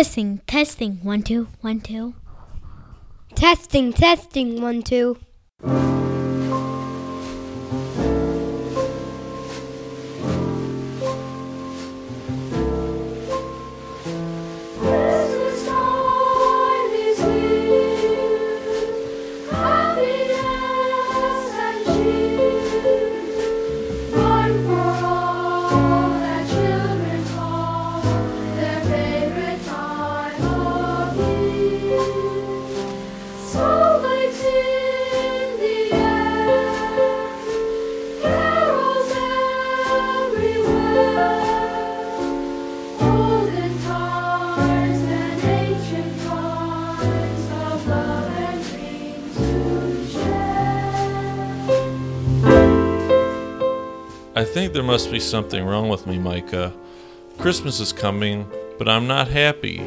[0.00, 2.14] Testing, testing, one, two, one, two.
[3.34, 5.18] Testing, testing, one, two.
[54.40, 56.72] I think there must be something wrong with me, Micah.
[57.36, 59.86] Christmas is coming, but I'm not happy.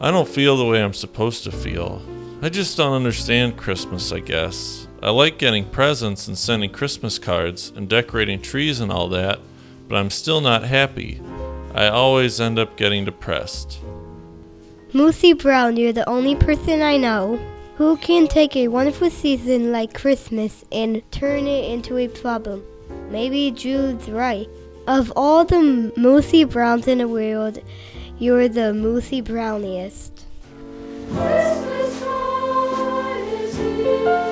[0.00, 2.00] I don't feel the way I'm supposed to feel.
[2.40, 4.88] I just don't understand Christmas, I guess.
[5.02, 9.40] I like getting presents and sending Christmas cards and decorating trees and all that,
[9.88, 11.20] but I'm still not happy.
[11.74, 13.78] I always end up getting depressed.
[14.94, 17.38] Moosey Brown, you're the only person I know
[17.76, 22.64] who can take a wonderful season like Christmas and turn it into a problem.
[23.10, 24.48] Maybe Jude's right.
[24.86, 27.62] Of all the Moosey Browns in the world,
[28.18, 30.12] you're the Moosey Browniest.
[31.12, 34.29] Christmas time is here,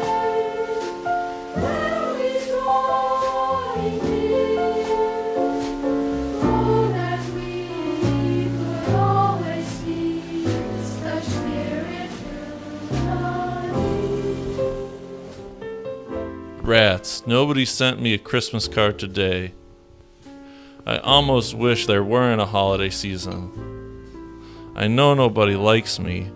[16.69, 19.53] Rats, nobody sent me a Christmas card today.
[20.87, 24.75] I almost wish there weren't a holiday season.
[24.77, 26.31] I know nobody likes me.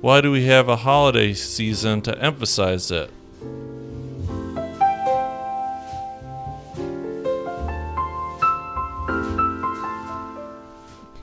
[0.00, 3.10] Why do we have a holiday season to emphasize it?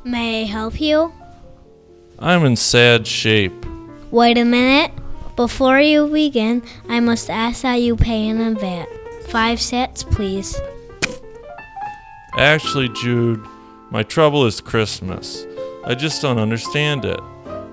[0.03, 1.11] May I help you?
[2.19, 3.65] I'm in sad shape.
[4.11, 5.00] Wait a minute.
[5.35, 8.89] Before you begin, I must ask that you pay in advance.
[9.27, 10.59] Five cents, please.
[12.37, 13.45] Actually, Jude,
[13.89, 15.45] my trouble is Christmas.
[15.85, 17.19] I just don't understand it.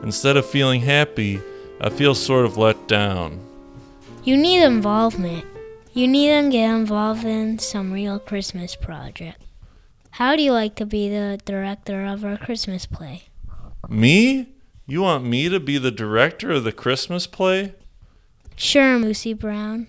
[0.02, 1.40] Instead of feeling happy,
[1.80, 3.40] I feel sort of let down.
[4.24, 5.44] You need involvement.
[5.92, 9.42] You need to get involved in some real Christmas project.
[10.10, 13.24] How do you like to be the director of our Christmas play?
[13.88, 14.48] Me?
[14.90, 17.74] You want me to be the director of the Christmas play?
[18.56, 19.88] Sure, Moosey Brown.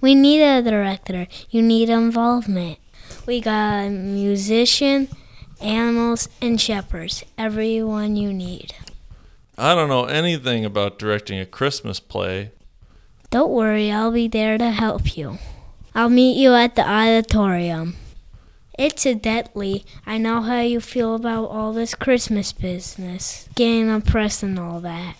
[0.00, 1.28] We need a director.
[1.50, 2.80] You need involvement.
[3.26, 5.06] We got a musician,
[5.60, 7.22] animals, and shepherds.
[7.38, 8.74] Everyone you need.
[9.56, 12.50] I don't know anything about directing a Christmas play.
[13.30, 15.38] Don't worry, I'll be there to help you.
[15.94, 17.94] I'll meet you at the auditorium.
[18.80, 24.80] Incidentally, I know how you feel about all this Christmas business, getting oppressed and all
[24.80, 25.16] that.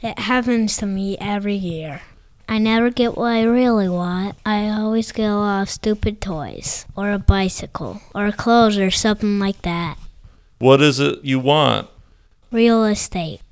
[0.00, 2.00] It happens to me every year.
[2.48, 4.36] I never get what I really want.
[4.46, 9.38] I always get a lot of stupid toys, or a bicycle, or clothes, or something
[9.38, 9.98] like that.
[10.58, 11.90] What is it you want?
[12.50, 13.42] Real estate.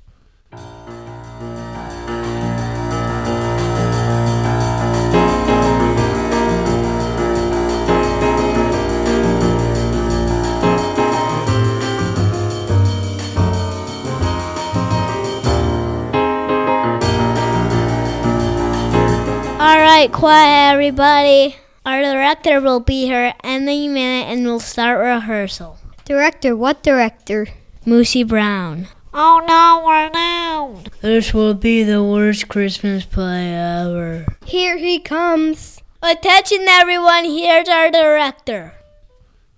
[19.91, 21.57] Right, quiet, everybody.
[21.85, 25.79] Our director will be here any minute and we'll start rehearsal.
[26.05, 27.49] Director, what director?
[27.85, 28.87] Moosey Brown.
[29.13, 30.85] Oh no, we're down.
[31.01, 34.25] This will be the worst Christmas play ever.
[34.45, 35.81] Here he comes.
[36.01, 38.75] Attention, everyone, here's our director.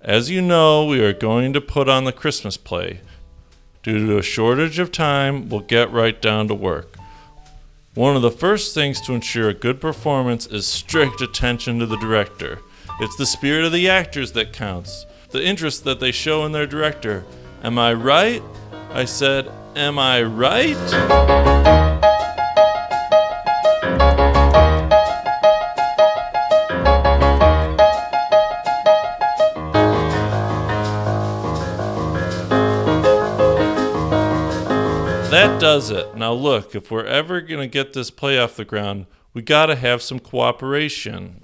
[0.01, 3.01] As you know, we are going to put on the Christmas play.
[3.83, 6.97] Due to a shortage of time, we'll get right down to work.
[7.95, 11.97] One of the first things to ensure a good performance is strict attention to the
[11.97, 12.57] director.
[12.99, 16.65] It's the spirit of the actors that counts, the interest that they show in their
[16.65, 17.23] director.
[17.61, 18.41] Am I right?
[18.89, 22.02] I said, Am I right?
[35.73, 36.15] Does it.
[36.15, 39.67] Now, look, if we're ever going to get this play off the ground, we got
[39.67, 41.41] to have some cooperation.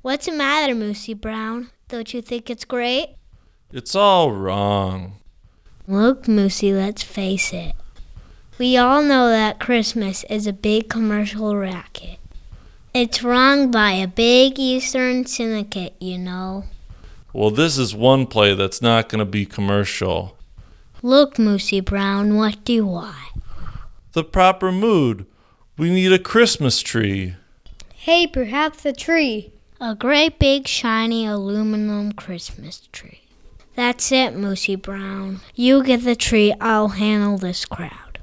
[0.00, 1.70] What's the matter, Moosey Brown?
[1.88, 3.16] Don't you think it's great?
[3.72, 5.14] It's all wrong.
[5.88, 7.74] Look, Moosey, let's face it.
[8.60, 12.20] We all know that Christmas is a big commercial racket.
[12.94, 16.64] It's run by a big Eastern syndicate, you know.
[17.32, 20.36] Well, this is one play that's not going to be commercial.
[21.02, 23.37] Look, Moosey Brown, what do you want?
[24.12, 25.26] The proper mood.
[25.76, 27.36] We need a Christmas tree.
[27.94, 29.52] Hey, perhaps a tree.
[29.80, 33.20] A great big shiny aluminum Christmas tree.
[33.76, 35.40] That's it, Moosey Brown.
[35.54, 38.18] You get the tree, I'll handle this crowd.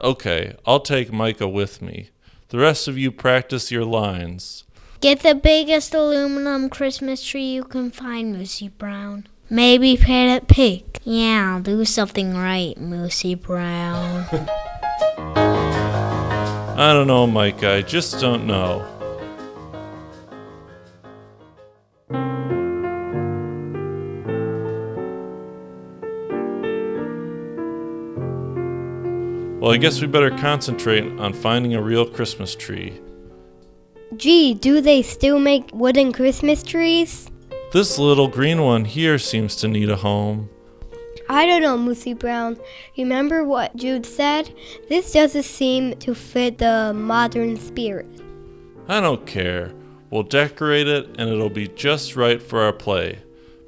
[0.00, 2.08] Okay, I'll take Micah with me.
[2.48, 4.64] The rest of you practice your lines.
[5.00, 9.26] Get the biggest aluminum Christmas tree you can find, Moosey Brown.
[9.50, 11.00] Maybe paint it pink.
[11.04, 14.24] Yeah, do something right, Moosey Brown.
[16.76, 17.62] I don't know, Mike.
[17.62, 18.90] I just don't know.
[29.60, 33.00] Well, I guess we better concentrate on finding a real Christmas tree.
[34.16, 37.30] Gee, do they still make wooden Christmas trees?
[37.72, 40.50] This little green one here seems to need a home.
[41.28, 42.58] I don't know, Moosey Brown.
[42.98, 44.52] Remember what Jude said?
[44.88, 48.06] This doesn't seem to fit the modern spirit.
[48.88, 49.72] I don't care.
[50.10, 53.20] We'll decorate it and it'll be just right for our play.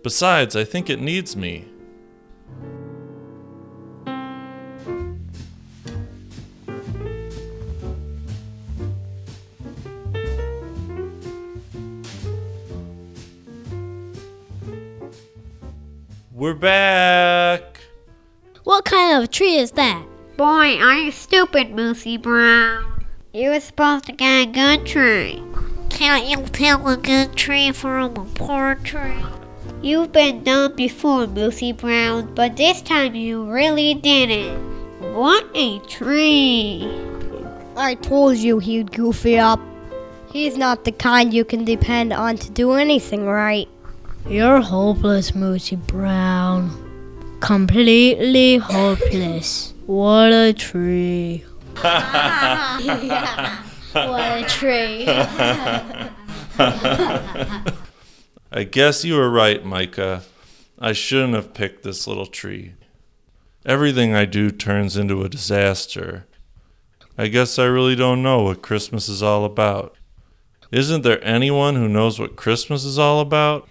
[0.02, 1.64] Besides, I think it needs me.
[16.36, 17.80] We're back.
[18.64, 20.04] what kind of tree is that?
[20.36, 23.06] Boy, are you stupid, Moosey Brown.
[23.32, 25.42] You were supposed to get a good tree.
[25.88, 29.24] Can't you tell a good tree from a poor tree?
[29.80, 34.60] You've been dumb before, Moosey Brown, but this time you really didn't.
[35.14, 36.84] What a tree!
[37.78, 39.60] I told you he'd goofy up.
[40.30, 43.70] He's not the kind you can depend on to do anything right.
[44.28, 47.38] You're hopeless, Moosey Brown.
[47.40, 49.72] Completely hopeless.
[49.86, 51.44] What a tree.
[51.76, 51.92] what
[53.92, 55.04] a tree.
[58.50, 60.22] I guess you were right, Micah.
[60.76, 62.74] I shouldn't have picked this little tree.
[63.64, 66.26] Everything I do turns into a disaster.
[67.16, 69.94] I guess I really don't know what Christmas is all about.
[70.72, 73.68] Isn't there anyone who knows what Christmas is all about?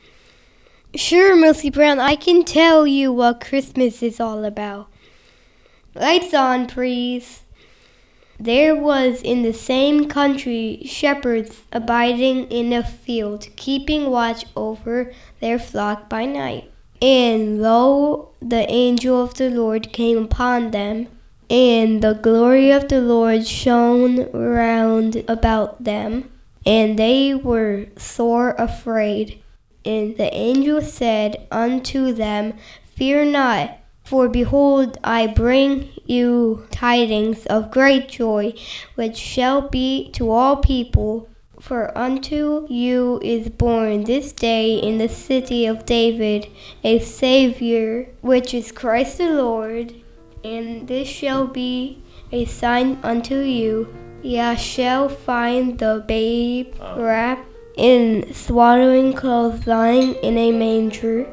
[0.96, 4.88] Sure, Moosey Brown, I can tell you what Christmas is all about.
[5.94, 7.44] Lights on, please.
[8.40, 15.12] There was in the same country shepherds abiding in a field, keeping watch over
[15.42, 16.72] their flock by night.
[17.02, 21.10] And lo, the angel of the Lord came upon them,
[21.50, 26.32] and the glory of the Lord shone round about them,
[26.66, 29.42] and they were sore afraid.
[29.86, 32.54] And the angel said unto them,
[32.96, 38.54] Fear not, for behold, I bring you tidings of great joy,
[38.96, 41.28] which shall be to all people.
[41.60, 46.48] For unto you is born this day in the city of David
[46.84, 49.96] a Savior, which is Christ the Lord.
[50.44, 53.88] And this shall be a sign unto you.
[54.22, 56.96] Ye shall find the babe ah.
[56.96, 61.32] wrapped in swaddling clothes lying in a manger.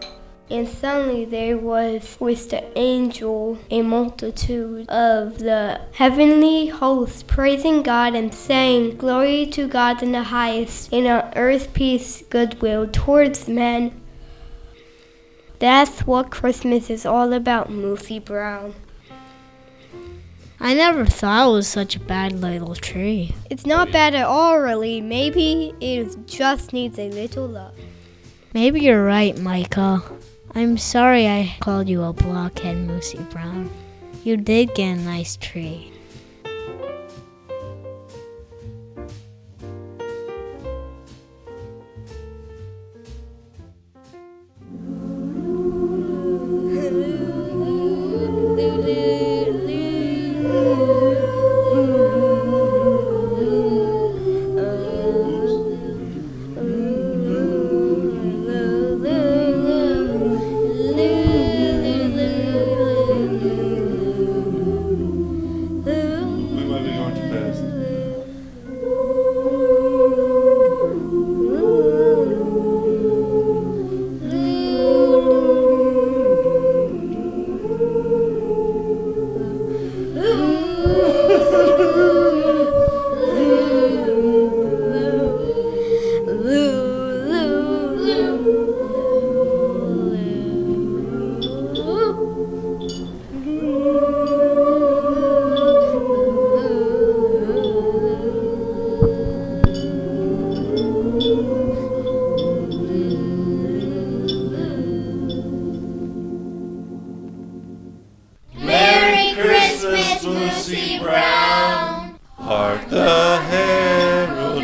[0.51, 8.15] And suddenly there was with the angel a multitude of the heavenly hosts praising God
[8.15, 13.99] and saying, Glory to God in the highest, and on earth peace, goodwill towards men.
[15.59, 18.75] That's what Christmas is all about, Moosey Brown.
[20.65, 23.35] I never thought it was such a bad little tree.
[23.51, 25.01] It's not bad at all, really.
[25.01, 27.75] Maybe it just needs a little love.
[28.55, 30.01] Maybe you're right, Micah.
[30.55, 33.69] I'm sorry I called you a blockhead, Moosey Brown.
[34.23, 35.92] You did get a nice tree.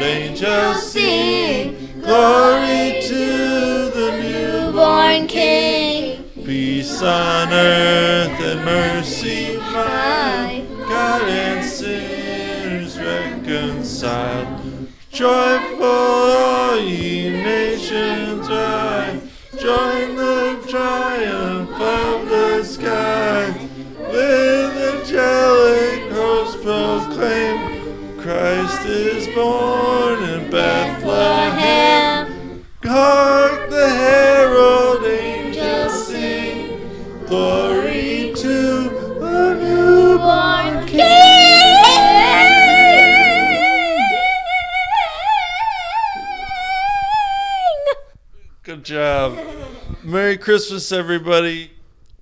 [0.08, 11.22] Angels sing, glory to the newborn Born King, Peace on earth and mercy high, God
[11.28, 14.88] and sinners reconciled.
[15.10, 15.67] Joyful
[48.88, 49.38] job.
[50.02, 51.72] Merry Christmas, everybody.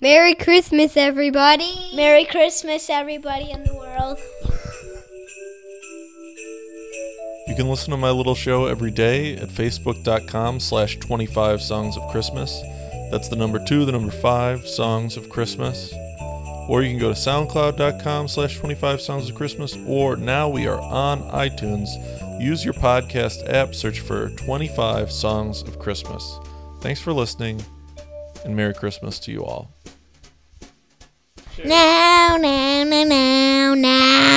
[0.01, 1.93] Merry Christmas, everybody.
[1.95, 4.19] Merry Christmas, everybody in the world.
[7.47, 12.11] You can listen to my little show every day at facebook.com slash 25 songs of
[12.11, 12.61] Christmas.
[13.13, 15.95] That's the number two, the number five, songs of Christmas.
[16.69, 19.79] Or you can go to soundcloud.com slash 25 songs of Christmas.
[19.87, 21.87] Or now we are on iTunes.
[22.43, 26.41] Use your podcast app, search for 25 songs of Christmas.
[26.87, 27.61] Thanks for listening,
[28.45, 29.73] and Merry Christmas to you all.
[31.65, 34.36] Now, now, now, now, now.